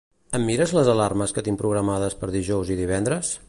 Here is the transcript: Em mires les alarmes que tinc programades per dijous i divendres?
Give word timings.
Em 0.37 0.45
mires 0.49 0.73
les 0.77 0.89
alarmes 0.93 1.35
que 1.37 1.43
tinc 1.49 1.61
programades 1.61 2.19
per 2.23 2.33
dijous 2.39 2.73
i 2.77 2.83
divendres? 2.85 3.35